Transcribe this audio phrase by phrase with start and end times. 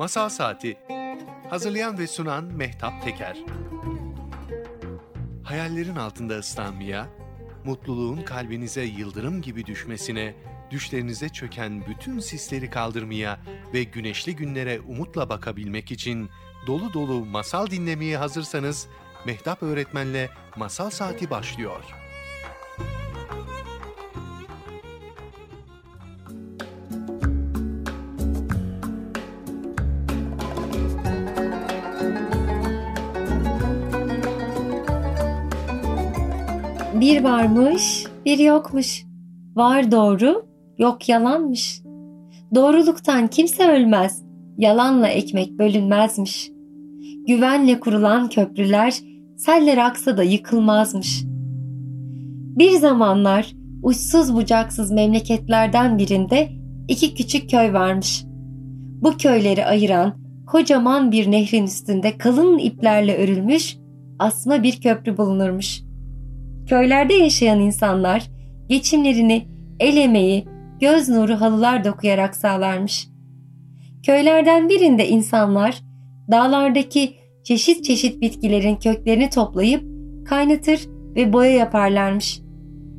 [0.00, 0.78] Masal Saati
[1.50, 3.36] Hazırlayan ve sunan Mehtap Teker
[5.44, 7.08] Hayallerin altında ıslanmaya,
[7.64, 10.34] mutluluğun kalbinize yıldırım gibi düşmesine,
[10.70, 13.40] düşlerinize çöken bütün sisleri kaldırmaya
[13.74, 16.30] ve güneşli günlere umutla bakabilmek için
[16.66, 18.88] dolu dolu masal dinlemeye hazırsanız
[19.26, 21.99] Mehtap Öğretmen'le Masal Saati başlıyor.
[37.00, 39.04] Bir varmış, bir yokmuş.
[39.56, 40.46] Var doğru,
[40.78, 41.82] yok yalanmış.
[42.54, 44.22] Doğruluktan kimse ölmez,
[44.58, 46.50] yalanla ekmek bölünmezmiş.
[47.26, 48.94] Güvenle kurulan köprüler
[49.36, 51.22] seller aksa da yıkılmazmış.
[52.58, 56.48] Bir zamanlar uçsuz bucaksız memleketlerden birinde
[56.88, 58.24] iki küçük köy varmış.
[59.02, 60.14] Bu köyleri ayıran
[60.46, 63.76] kocaman bir nehrin üstünde kalın iplerle örülmüş
[64.18, 65.89] asma bir köprü bulunurmuş.
[66.66, 68.30] Köylerde yaşayan insanlar
[68.68, 69.46] geçimlerini
[69.80, 70.46] el emeği,
[70.80, 73.08] göz nuru halılar dokuyarak sağlarmış.
[74.06, 75.82] Köylerden birinde insanlar
[76.30, 79.84] dağlardaki çeşit çeşit bitkilerin köklerini toplayıp
[80.26, 80.80] kaynatır
[81.16, 82.40] ve boya yaparlarmış.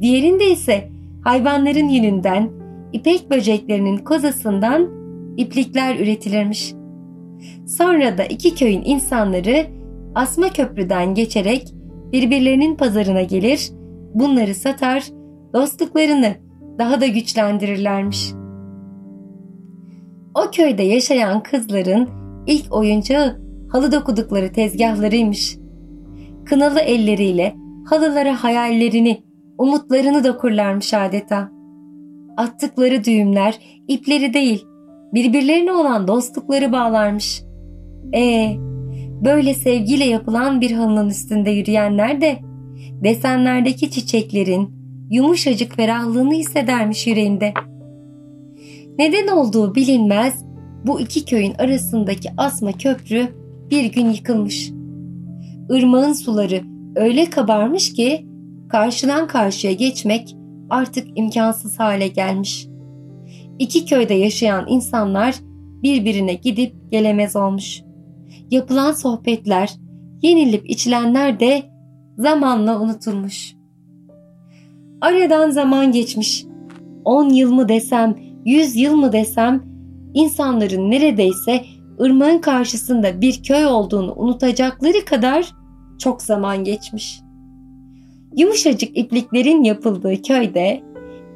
[0.00, 0.90] Diğerinde ise
[1.24, 2.50] hayvanların yününden,
[2.92, 4.90] ipek böceklerinin kozasından
[5.36, 6.74] iplikler üretilirmiş.
[7.66, 9.66] Sonra da iki köyün insanları
[10.14, 11.74] asma köprüden geçerek
[12.16, 13.70] birbirlerinin pazarına gelir,
[14.14, 15.04] bunları satar,
[15.54, 16.34] dostluklarını
[16.78, 18.32] daha da güçlendirirlermiş.
[20.34, 22.08] O köyde yaşayan kızların
[22.46, 23.40] ilk oyuncağı
[23.72, 25.58] halı dokudukları tezgahlarıymış.
[26.44, 27.54] Kınalı elleriyle
[27.88, 29.22] halılara hayallerini,
[29.58, 31.50] umutlarını dokurlarmış adeta.
[32.36, 34.64] Attıkları düğümler ipleri değil,
[35.14, 37.42] birbirlerine olan dostlukları bağlarmış.
[38.14, 38.52] E
[39.24, 42.38] böyle sevgiyle yapılan bir halının üstünde yürüyenler de
[43.04, 44.70] desenlerdeki çiçeklerin
[45.10, 47.54] yumuşacık ferahlığını hissedermiş yüreğinde.
[48.98, 50.44] Neden olduğu bilinmez
[50.86, 53.28] bu iki köyün arasındaki asma köprü
[53.70, 54.70] bir gün yıkılmış.
[55.70, 56.62] Irmağın suları
[56.96, 58.26] öyle kabarmış ki
[58.68, 60.36] karşıdan karşıya geçmek
[60.70, 62.66] artık imkansız hale gelmiş.
[63.58, 65.34] İki köyde yaşayan insanlar
[65.82, 67.85] birbirine gidip gelemez olmuş.
[68.50, 69.74] Yapılan sohbetler,
[70.22, 71.62] yenilip içilenler de
[72.18, 73.54] zamanla unutulmuş.
[75.00, 76.44] Aradan zaman geçmiş.
[77.04, 79.62] On yıl mı desem, yüz yıl mı desem,
[80.14, 81.64] insanların neredeyse
[82.00, 85.52] ırmağın karşısında bir köy olduğunu unutacakları kadar
[85.98, 87.20] çok zaman geçmiş.
[88.36, 90.82] Yumuşacık ipliklerin yapıldığı köyde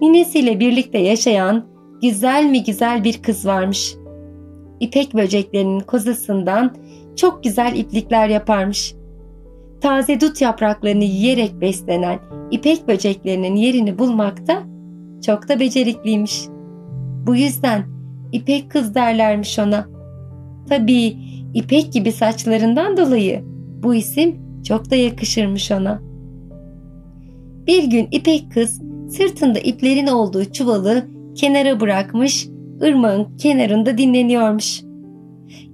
[0.00, 1.64] ninesiyle birlikte yaşayan
[2.02, 3.94] güzel mi güzel bir kız varmış.
[4.80, 6.76] İpek böceklerinin kozasından
[7.16, 8.94] çok güzel iplikler yaparmış.
[9.80, 12.18] Taze dut yapraklarını yiyerek beslenen
[12.50, 14.62] ipek böceklerinin yerini bulmakta
[15.26, 16.42] çok da becerikliymiş.
[17.26, 17.84] Bu yüzden
[18.32, 20.00] ipek kız derlermiş ona.''
[20.70, 21.16] Tabii
[21.54, 23.44] ipek gibi saçlarından dolayı
[23.82, 26.00] bu isim çok da yakışırmış ona.
[27.66, 32.48] Bir gün ipek kız sırtında iplerin olduğu çuvalı kenara bırakmış,
[32.82, 34.82] ırmağın kenarında dinleniyormuş.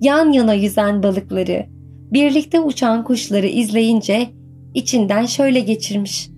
[0.00, 1.66] Yan yana yüzen balıkları,
[2.12, 4.30] birlikte uçan kuşları izleyince
[4.74, 6.30] içinden şöyle geçirmiş.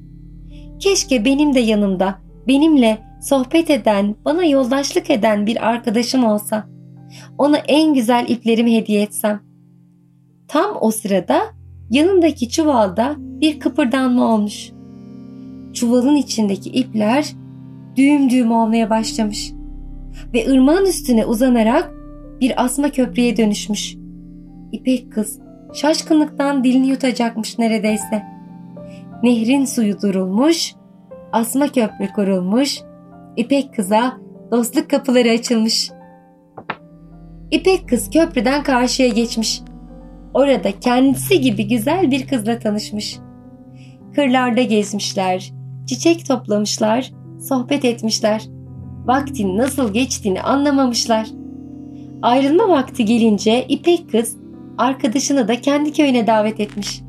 [0.78, 2.19] Keşke benim de yanımda,
[2.49, 6.76] benimle sohbet eden, bana yoldaşlık eden bir arkadaşım olsa.''
[7.38, 9.41] ona en güzel iplerimi hediye etsem.
[10.49, 11.41] Tam o sırada
[11.91, 14.71] yanındaki çuvalda bir kıpırdanma olmuş.
[15.72, 17.32] Çuvalın içindeki ipler
[17.97, 19.53] düğüm düğüm olmaya başlamış
[20.34, 21.91] ve ırmağın üstüne uzanarak
[22.41, 23.97] bir asma köprüye dönüşmüş.
[24.72, 25.38] İpek kız
[25.75, 28.22] şaşkınlıktan dilini yutacakmış neredeyse.
[29.22, 30.75] Nehrin suyu durulmuş,
[31.32, 32.81] asma köprü kurulmuş,
[33.37, 34.17] İpek kıza
[34.50, 35.91] dostluk kapıları açılmış.
[37.50, 39.61] İpek kız köprüden karşıya geçmiş.
[40.35, 43.19] Orada kendisi gibi güzel bir kızla tanışmış.
[44.14, 45.52] Kırlarda gezmişler,
[45.87, 47.12] çiçek toplamışlar,
[47.49, 48.49] sohbet etmişler.
[49.06, 51.29] Vaktin nasıl geçtiğini anlamamışlar.
[52.23, 54.37] Ayrılma vakti gelince İpek kız
[54.79, 57.03] arkadaşını da kendi köyüne davet etmiş.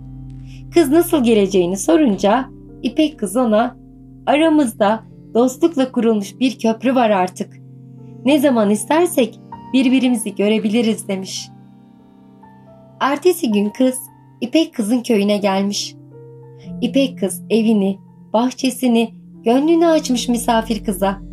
[0.73, 2.49] Kız nasıl geleceğini sorunca
[2.83, 3.77] İpek kız ona
[4.25, 5.03] aramızda
[5.33, 7.53] dostlukla kurulmuş bir köprü var artık.
[8.25, 9.39] Ne zaman istersek
[9.73, 11.49] birbirimizi görebiliriz demiş.
[12.99, 13.95] Ertesi gün kız
[14.41, 15.95] İpek kızın köyüne gelmiş.
[16.81, 17.99] İpek kız evini,
[18.33, 19.13] bahçesini,
[19.43, 21.26] gönlünü açmış misafir kıza.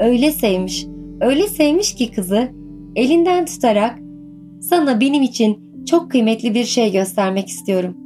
[0.00, 0.86] Öyle sevmiş,
[1.20, 2.48] öyle sevmiş ki kızı
[2.96, 3.98] elinden tutarak
[4.60, 7.96] sana benim için çok kıymetli bir şey göstermek istiyorum.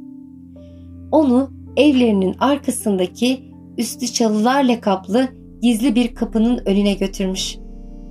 [1.11, 3.39] Onu evlerinin arkasındaki
[3.77, 5.27] üstü çalılarla kaplı
[5.61, 7.57] gizli bir kapının önüne götürmüş.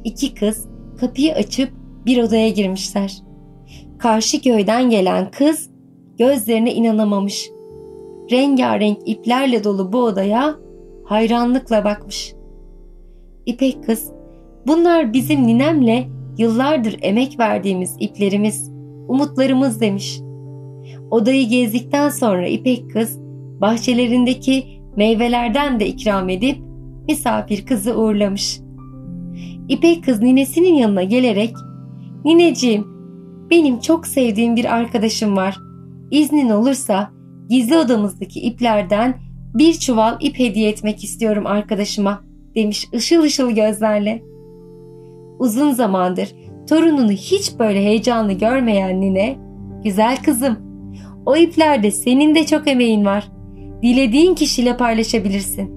[0.04, 0.68] İki kız
[1.00, 1.70] kapıyı açıp
[2.06, 3.18] bir odaya girmişler.
[3.98, 5.70] Karşı köyden gelen kız
[6.18, 7.50] gözlerine inanamamış.
[8.30, 10.54] Rengarenk iplerle dolu bu odaya
[11.04, 12.34] hayranlıkla bakmış.
[13.46, 14.12] İpek kız,
[14.66, 16.08] bunlar bizim ninemle
[16.38, 18.70] yıllardır emek verdiğimiz iplerimiz,
[19.08, 20.20] umutlarımız demiş.
[21.10, 23.18] Odayı gezdikten sonra İpek kız
[23.60, 24.64] bahçelerindeki
[24.96, 26.58] meyvelerden de ikram edip
[27.08, 28.60] misafir kızı uğurlamış.
[29.68, 31.54] İpek kız ninesinin yanına gelerek
[32.24, 32.86] ''Nineciğim,
[33.50, 35.58] benim çok sevdiğim bir arkadaşım var.
[36.10, 37.10] İznin olursa
[37.48, 39.20] gizli odamızdaki iplerden
[39.54, 44.22] bir çuval ip hediye etmek istiyorum arkadaşıma.'' Demiş ışıl ışıl gözlerle.
[45.38, 46.34] Uzun zamandır
[46.68, 49.38] torununu hiç böyle heyecanlı görmeyen nine,
[49.84, 50.58] ''Güzel kızım,
[51.26, 53.32] o iplerde senin de çok emeğin var.
[53.82, 55.70] Dilediğin kişiyle paylaşabilirsin.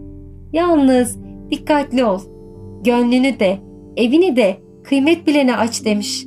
[0.54, 1.18] Yalnız
[1.52, 2.20] dikkatli ol.
[2.84, 3.58] Gönlünü de,
[3.98, 6.26] evini de kıymet bilene aç demiş.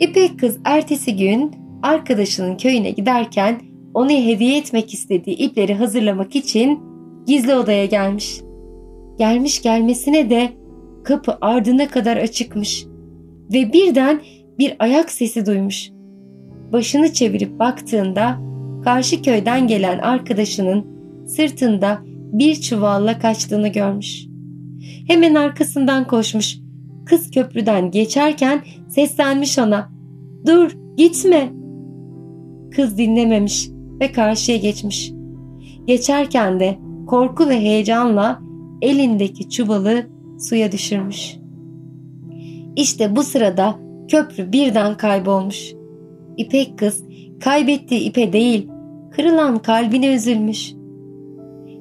[0.00, 1.52] İpek kız ertesi gün
[1.82, 3.60] arkadaşının köyüne giderken
[3.94, 6.80] ona hediye etmek istediği ipleri hazırlamak için
[7.26, 8.40] gizli odaya gelmiş.
[9.18, 10.52] Gelmiş gelmesine de
[11.04, 12.86] kapı ardına kadar açıkmış
[13.52, 14.20] ve birden
[14.58, 15.90] bir ayak sesi duymuş.
[16.72, 18.38] Başını çevirip baktığında
[18.84, 20.86] karşı köyden gelen arkadaşının
[21.26, 21.98] sırtında
[22.32, 24.26] bir çuvalla kaçtığını görmüş.
[25.08, 26.58] Hemen arkasından koşmuş.
[27.06, 29.92] Kız köprüden geçerken seslenmiş ona.
[30.46, 31.52] Dur gitme.
[32.76, 33.68] Kız dinlememiş
[34.00, 35.12] ve karşıya geçmiş.
[35.86, 38.43] Geçerken de korku ve heyecanla
[38.84, 40.06] elindeki çuvalı
[40.38, 41.36] suya düşürmüş.
[42.76, 43.78] İşte bu sırada
[44.08, 45.72] köprü birden kaybolmuş.
[46.36, 47.04] İpek kız
[47.40, 48.68] kaybettiği ipe değil,
[49.10, 50.72] kırılan kalbine üzülmüş.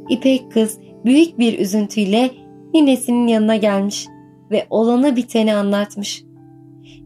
[0.10, 2.32] İpek kız büyük bir üzüntüyle
[2.74, 4.08] ninesinin yanına gelmiş
[4.52, 6.24] ve olanı biteni anlatmış.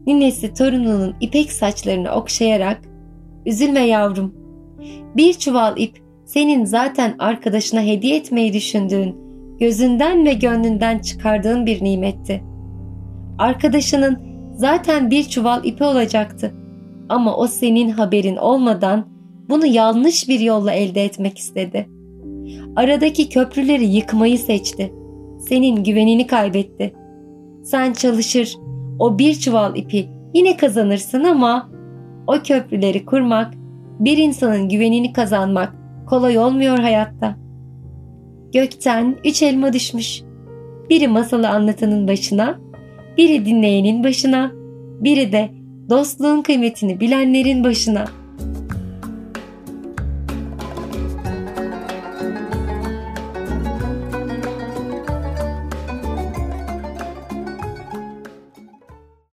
[0.06, 2.80] Ninesi torununun ipek saçlarını okşayarak
[3.46, 4.34] ''Üzülme yavrum,
[5.16, 9.16] bir çuval ip senin zaten arkadaşına hediye etmeyi düşündüğün,
[9.60, 12.44] gözünden ve gönlünden çıkardığın bir nimetti.
[13.38, 14.18] Arkadaşının
[14.52, 16.54] zaten bir çuval ipi olacaktı
[17.08, 19.08] ama o senin haberin olmadan
[19.48, 21.88] bunu yanlış bir yolla elde etmek istedi.
[22.76, 24.92] Aradaki köprüleri yıkmayı seçti.
[25.48, 26.94] Senin güvenini kaybetti.
[27.62, 28.56] Sen çalışır,
[28.98, 31.70] o bir çuval ipi yine kazanırsın ama
[32.26, 33.54] o köprüleri kurmak,
[34.00, 35.74] bir insanın güvenini kazanmak
[36.06, 37.36] kolay olmuyor hayatta.
[38.52, 40.22] Gökten üç elma düşmüş.
[40.90, 42.60] Biri masalı anlatanın başına,
[43.16, 44.52] biri dinleyenin başına,
[45.00, 45.50] biri de
[45.90, 48.17] dostluğun kıymetini bilenlerin başına.''